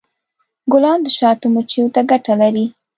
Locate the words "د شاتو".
1.03-1.45